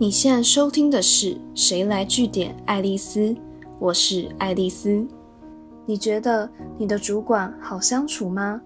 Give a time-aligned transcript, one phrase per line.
[0.00, 3.20] 你现在收听的是《谁来据点爱丽丝》，
[3.78, 5.06] 我是爱丽丝。
[5.84, 8.58] 你觉得你的主管好相处吗？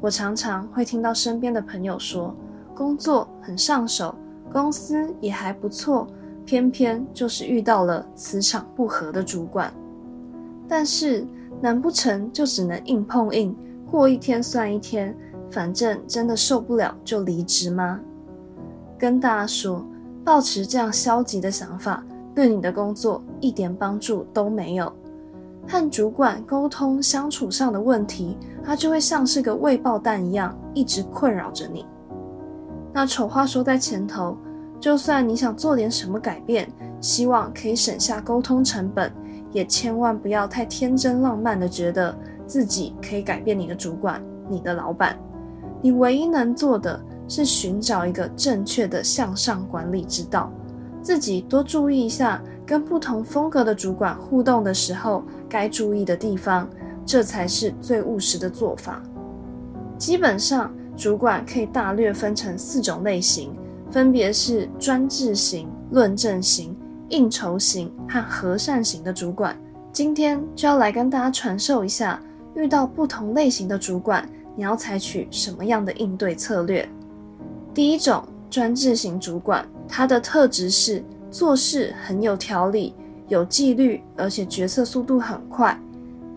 [0.00, 2.34] 我常常会听到身边的朋友说，
[2.74, 4.14] 工作很上手，
[4.50, 6.06] 公司也还不错，
[6.46, 9.70] 偏偏就是遇到了磁场不合的主管。
[10.66, 11.26] 但是，
[11.60, 13.54] 难不成就只能硬碰硬，
[13.86, 15.14] 过一天算一天，
[15.50, 18.00] 反正真的受不了就离职吗？
[18.98, 19.84] 跟大家说，
[20.30, 22.04] 保持这样消极的想法，
[22.36, 24.92] 对你的工作一点帮助都没有。
[25.66, 31.84] 和主管沟通相处上的问题，它就会像是个未爆弹一样，一直困扰着你。
[32.92, 34.36] 那丑话说在前头，
[34.78, 39.12] 就算你想做点什么改变，希望可以省下沟通成本。
[39.50, 42.16] 也千万不要太天真浪漫的觉得
[42.46, 45.18] 自己可以改变你的主管、你的老板。
[45.82, 50.52] 你唯一能做的是寻找一个正确的向上管理之道，
[51.00, 56.68] 自己多注意一下跟不同风格的主管互动的时候该注意的地方，
[57.06, 59.00] 这才是最务实的做法。
[59.96, 63.54] 基本上，主管可以大略分成四种类型，
[63.92, 66.76] 分别是专制型、论证型。
[67.10, 69.60] 应酬型和和善型的主管，
[69.92, 72.22] 今天就要来跟大家传授一下，
[72.54, 76.88] 遇到不同类型的主管，你要采取什么样的应对策略。
[77.80, 82.94] 第一种专制型主管，他的特质是做事很有条理、
[83.26, 85.80] 有纪律，而且决策速度很快。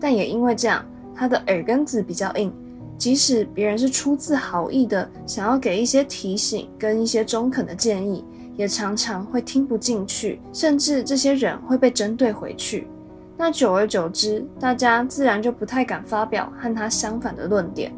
[0.00, 0.82] 但也因为这样，
[1.14, 2.50] 他的耳根子比较硬，
[2.96, 8.24] 即使别人是出自好意的，想要给一些提醒跟一些中肯的建议。
[8.56, 12.88] 也常常会听不进去，甚至这些人会被针对回去。
[13.36, 17.92] 那久而久之，大家自然就不太敢发表和他相反的论点。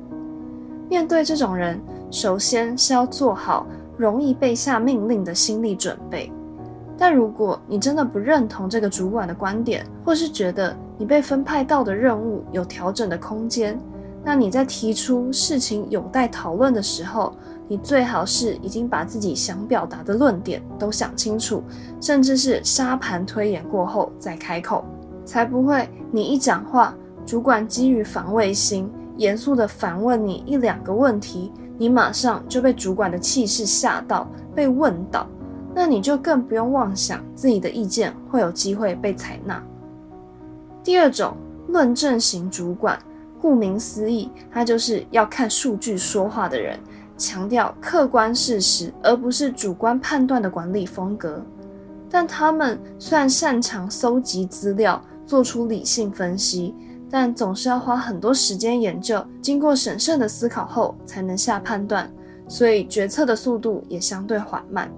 [0.90, 1.80] 面对这种人，
[2.10, 6.32] 首先是要做好容易被下命令的心理准备。
[6.98, 13.78] 但如果你真的不认同这个主管的观点，或是觉得你被分派到的任务有调整的空间，
[14.24, 17.34] 那你在提出事情有待讨论的时候，
[17.68, 21.62] 你最好是已经把自己想表达的论点都想清楚，
[22.00, 24.82] 甚至是沙盘推演过后再开口，
[25.24, 26.94] 才不会你一讲话，
[27.26, 35.26] 主管基于防卫心，严肃的反问你一两个问题，你马上就被主管的气势吓到，被问倒，
[35.74, 39.62] 那你就更不用妄想自己的意见会有机会被采纳。
[40.82, 41.36] 第二种
[41.68, 42.98] 论证型主管，
[43.40, 46.78] 顾名思义，他就是要看数据说话的人。
[47.18, 51.42] 强调客观事实，而不是主观判断的管理风格。
[52.10, 56.74] 但他们虽然擅长搜集资料，做出理性分析，
[57.10, 62.10] 但总是要花很多时间研究，经过审慎的思考后才能下判断，
[62.48, 64.90] 所以决策的速度也相对缓慢。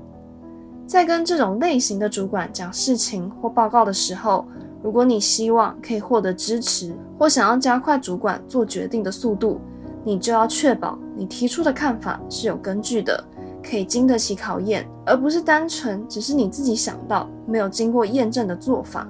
[0.86, 4.46] 在跟这种类型的主管讲事情或报告的时候，
[4.82, 9.60] 如果你希望可以获得支持，或想要加快主管做决定的速度，
[10.02, 13.22] 你就要确保你提出的看法是有根据的，
[13.62, 19.06] 可以经得起考验，而不是单纯只是你自己想到没有经过验证的做法。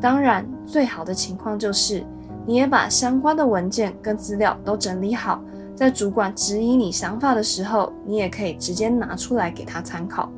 [0.00, 2.04] 当然，最好的情况就是
[2.46, 5.42] 你也把相关的文件跟资料都整理好，
[5.74, 10.30] 在主管质疑你想法的时候，你也可以直接拿出来给他参考。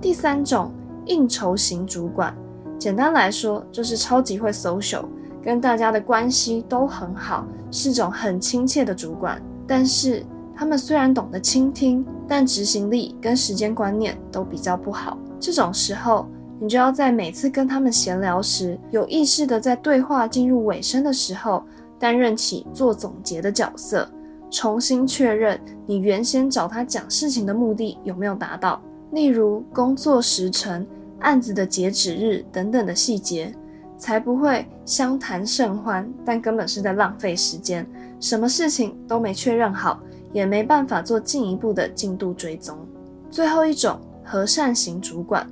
[0.00, 0.70] 第三种
[1.06, 2.36] 应酬型主管，
[2.78, 5.04] 简单来说就是超级会 social。
[5.40, 9.40] 跟大家的关系都很好，是种很亲切的主管。
[9.66, 15.16] 但是他们虽然懂得倾听，但执行力跟时间观念都比较不好。
[15.40, 16.28] 这种时候，
[16.60, 21.62] 你就要在每次跟他们闲聊时，有意识的在对话进入尾声的时候，
[21.98, 24.08] 担任起做总结的角色，
[24.50, 28.80] 重新确认你原先找他讲事情的目的有没有达到，
[29.12, 30.86] 例如工作时程、
[31.20, 33.54] 案子的截止日等等的细节。
[34.00, 37.84] 才不会相谈甚欢，但根本是在浪费时间，
[38.20, 39.98] 什么事情都没确认好，
[40.32, 42.78] 也没办法做进一步的进度追踪。
[43.28, 45.44] 最后一种和善型主管，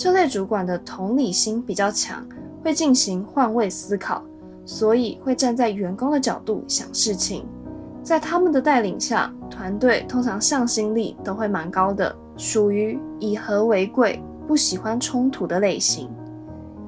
[0.00, 2.26] 这类主管的同理心比较强，
[2.64, 4.24] 会进行换位思考，
[4.64, 7.46] 所以会站在员工的角度想事情。
[8.02, 16.08] 在他们的带领下，团队通常向心力都会蛮高的，属于以和为贵，不喜欢冲突的类型。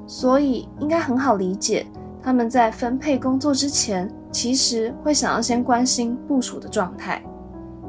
[0.06, 1.86] 所以应该很好理解，
[2.22, 7.22] 他们在分配工作之前，其实会想要先关心部署的状态。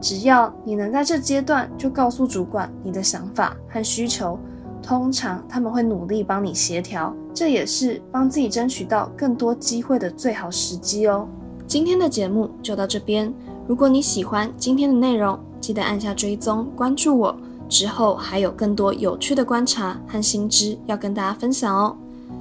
[0.02, 4.38] 只要你能在这阶段就告诉主管你的想法和需求，
[4.84, 11.28] 通常他们会努力帮你协调，这也是帮自己争取到更多机会的最好时机哦。
[11.66, 13.34] 今天的节目就到这边，
[13.66, 17.36] 如果你喜欢今天的内容，记得按下追踪关注我。
[17.70, 21.98] 之后还有更多有趣的观察和新知要跟大家分享哦。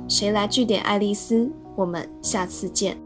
[0.08, 1.50] 谁来据点爱丽丝？
[1.74, 3.01] 我们下次见。